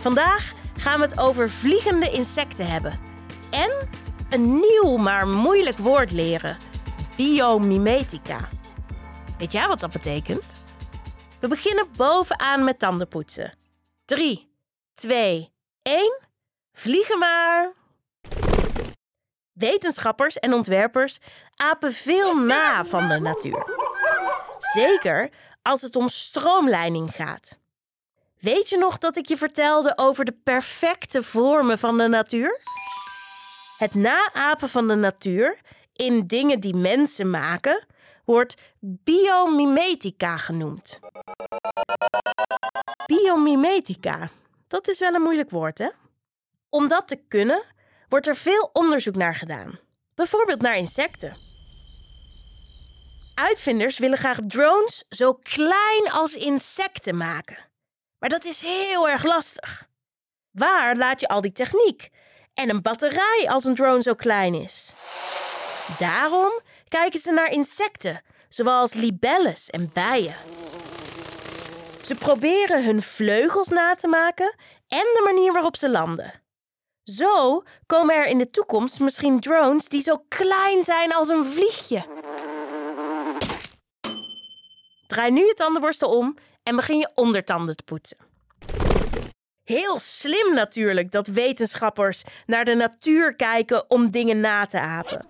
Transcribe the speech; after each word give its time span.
Vandaag 0.00 0.52
gaan 0.78 1.00
we 1.00 1.06
het 1.06 1.18
over 1.18 1.50
vliegende 1.50 2.10
insecten 2.10 2.66
hebben. 2.66 2.98
En 3.50 3.70
een 4.30 4.54
nieuw 4.54 4.96
maar 4.96 5.28
moeilijk 5.28 5.78
woord 5.78 6.10
leren: 6.10 6.56
biomimetica. 7.16 8.38
Weet 9.38 9.52
jij 9.52 9.68
wat 9.68 9.80
dat 9.80 9.92
betekent? 9.92 10.56
We 11.40 11.48
beginnen 11.48 11.86
bovenaan 11.96 12.64
met 12.64 12.78
tandenpoetsen. 12.78 13.54
3, 14.04 14.52
2, 14.94 15.52
1. 15.82 16.18
Vliegen 16.72 17.18
maar! 17.18 17.72
Wetenschappers 19.52 20.38
en 20.38 20.52
ontwerpers 20.52 21.18
apen 21.56 21.92
veel 21.92 22.34
na 22.34 22.84
van 22.84 23.08
de 23.08 23.18
natuur. 23.18 23.66
Zeker 24.58 25.30
als 25.62 25.82
het 25.82 25.96
om 25.96 26.08
stroomleiding 26.08 27.14
gaat. 27.14 27.58
Weet 28.40 28.68
je 28.68 28.78
nog 28.78 28.98
dat 28.98 29.16
ik 29.16 29.26
je 29.26 29.36
vertelde 29.36 29.92
over 29.96 30.24
de 30.24 30.36
perfecte 30.44 31.22
vormen 31.22 31.78
van 31.78 31.98
de 31.98 32.08
natuur? 32.08 32.60
Het 33.78 33.94
naapen 33.94 34.68
van 34.68 34.88
de 34.88 34.94
natuur 34.94 35.58
in 35.92 36.26
dingen 36.26 36.60
die 36.60 36.74
mensen 36.74 37.30
maken 37.30 37.84
wordt 38.24 38.54
biomimetica 38.80 40.36
genoemd. 40.36 40.98
Biomimetica, 43.06 44.30
dat 44.68 44.88
is 44.88 44.98
wel 44.98 45.14
een 45.14 45.22
moeilijk 45.22 45.50
woord, 45.50 45.78
hè? 45.78 45.88
Om 46.68 46.88
dat 46.88 47.08
te 47.08 47.16
kunnen, 47.28 47.62
wordt 48.08 48.26
er 48.26 48.36
veel 48.36 48.70
onderzoek 48.72 49.16
naar 49.16 49.34
gedaan. 49.34 49.78
Bijvoorbeeld 50.14 50.60
naar 50.60 50.76
insecten. 50.76 51.36
Uitvinders 53.34 53.98
willen 53.98 54.18
graag 54.18 54.38
drones 54.46 55.04
zo 55.08 55.34
klein 55.34 56.10
als 56.10 56.34
insecten 56.34 57.16
maken. 57.16 57.69
Maar 58.20 58.28
dat 58.28 58.44
is 58.44 58.60
heel 58.60 59.08
erg 59.08 59.24
lastig. 59.24 59.88
Waar 60.50 60.96
laat 60.96 61.20
je 61.20 61.28
al 61.28 61.40
die 61.40 61.52
techniek? 61.52 62.08
En 62.54 62.70
een 62.70 62.82
batterij 62.82 63.46
als 63.48 63.64
een 63.64 63.74
drone 63.74 64.02
zo 64.02 64.14
klein 64.14 64.54
is? 64.54 64.94
Daarom 65.98 66.60
kijken 66.88 67.20
ze 67.20 67.32
naar 67.32 67.50
insecten, 67.50 68.22
zoals 68.48 68.92
libelles 68.92 69.70
en 69.70 69.90
bijen. 69.92 70.34
Ze 72.02 72.14
proberen 72.14 72.84
hun 72.84 73.02
vleugels 73.02 73.68
na 73.68 73.94
te 73.94 74.08
maken 74.08 74.54
en 74.88 74.98
de 74.98 75.22
manier 75.24 75.52
waarop 75.52 75.76
ze 75.76 75.90
landen. 75.90 76.32
Zo 77.02 77.62
komen 77.86 78.14
er 78.14 78.26
in 78.26 78.38
de 78.38 78.46
toekomst 78.46 79.00
misschien 79.00 79.40
drones 79.40 79.88
die 79.88 80.02
zo 80.02 80.24
klein 80.28 80.84
zijn 80.84 81.14
als 81.14 81.28
een 81.28 81.44
vliegje. 81.44 82.06
Draai 85.06 85.30
nu 85.30 85.46
je 85.46 85.54
tandenborstel 85.54 86.08
om 86.08 86.36
en 86.62 86.76
begin 86.76 86.98
je 86.98 87.10
ondertanden 87.14 87.76
te 87.76 87.82
poetsen. 87.82 88.18
Heel 89.64 89.98
slim 89.98 90.54
natuurlijk 90.54 91.10
dat 91.10 91.26
wetenschappers 91.26 92.22
naar 92.46 92.64
de 92.64 92.74
natuur 92.74 93.36
kijken 93.36 93.90
om 93.90 94.10
dingen 94.10 94.40
na 94.40 94.66
te 94.66 94.80
apen. 94.80 95.26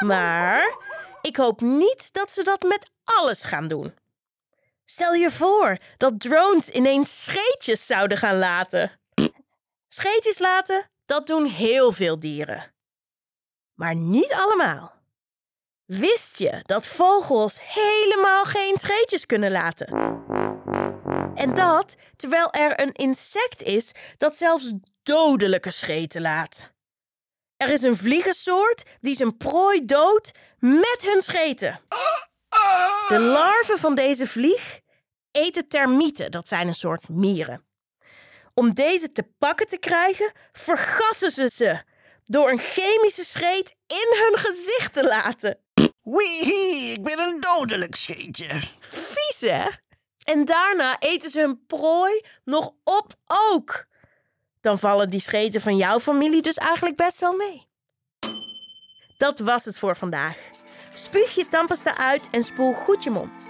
Maar 0.00 0.76
ik 1.20 1.36
hoop 1.36 1.60
niet 1.60 2.12
dat 2.12 2.30
ze 2.30 2.42
dat 2.42 2.62
met 2.62 2.90
alles 3.04 3.44
gaan 3.44 3.68
doen. 3.68 3.94
Stel 4.84 5.14
je 5.14 5.30
voor 5.30 5.78
dat 5.96 6.20
drones 6.20 6.68
ineens 6.68 7.24
scheetjes 7.24 7.86
zouden 7.86 8.18
gaan 8.18 8.38
laten. 8.38 9.00
Scheetjes 9.88 10.38
laten, 10.38 10.90
dat 11.04 11.26
doen 11.26 11.44
heel 11.44 11.92
veel 11.92 12.18
dieren. 12.18 12.74
Maar 13.74 13.94
niet 13.94 14.32
allemaal. 14.32 14.92
Wist 15.84 16.38
je 16.38 16.60
dat 16.62 16.86
vogels 16.86 17.58
helemaal 17.62 18.44
geen 18.44 18.76
scheetjes 18.78 19.26
kunnen 19.26 19.50
laten? 19.50 20.14
En 21.34 21.54
dat 21.54 21.96
terwijl 22.16 22.52
er 22.52 22.80
een 22.80 22.92
insect 22.92 23.62
is 23.62 23.92
dat 24.16 24.36
zelfs 24.36 24.72
dodelijke 25.02 25.70
scheten 25.70 26.20
laat. 26.20 26.72
Er 27.56 27.70
is 27.70 27.82
een 27.82 27.96
vliegensoort 27.96 28.82
die 29.00 29.14
zijn 29.14 29.36
prooi 29.36 29.84
doodt 29.84 30.30
met 30.58 30.98
hun 31.00 31.22
scheten. 31.22 31.80
De 33.08 33.18
larven 33.18 33.78
van 33.78 33.94
deze 33.94 34.26
vlieg 34.26 34.80
eten 35.30 35.68
termieten, 35.68 36.30
dat 36.30 36.48
zijn 36.48 36.68
een 36.68 36.74
soort 36.74 37.08
mieren. 37.08 37.64
Om 38.54 38.74
deze 38.74 39.08
te 39.08 39.22
pakken 39.38 39.66
te 39.66 39.78
krijgen, 39.78 40.32
vergassen 40.52 41.30
ze 41.30 41.50
ze 41.54 41.82
door 42.24 42.50
een 42.50 42.58
chemische 42.58 43.24
scheet 43.24 43.74
in 43.86 44.16
hun 44.22 44.38
gezicht 44.38 44.92
te 44.92 45.04
laten. 45.04 45.58
Wee, 46.02 46.92
ik 46.92 47.02
ben 47.02 47.18
een 47.18 47.40
dodelijk 47.40 47.94
scheetje. 47.94 48.62
Vies, 48.90 49.40
hè? 49.40 49.68
En 50.24 50.44
daarna 50.44 50.96
eten 50.98 51.30
ze 51.30 51.40
hun 51.40 51.66
prooi 51.66 52.24
nog 52.44 52.72
op 52.84 53.14
ook. 53.26 53.86
Dan 54.60 54.78
vallen 54.78 55.10
die 55.10 55.20
scheten 55.20 55.60
van 55.60 55.76
jouw 55.76 56.00
familie 56.00 56.42
dus 56.42 56.56
eigenlijk 56.56 56.96
best 56.96 57.20
wel 57.20 57.36
mee. 57.36 57.66
Dat 59.16 59.38
was 59.38 59.64
het 59.64 59.78
voor 59.78 59.96
vandaag. 59.96 60.36
Spuug 60.94 61.34
je 61.34 61.48
tandpasta 61.48 61.96
uit 61.96 62.28
en 62.30 62.44
spoel 62.44 62.72
goed 62.72 63.04
je 63.04 63.10
mond. 63.10 63.48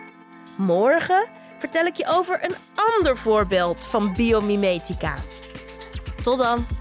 Morgen 0.56 1.28
vertel 1.58 1.86
ik 1.86 1.96
je 1.96 2.06
over 2.06 2.44
een 2.44 2.56
ander 2.74 3.16
voorbeeld 3.16 3.84
van 3.84 4.14
biomimetica. 4.14 5.14
Tot 6.22 6.38
dan! 6.38 6.73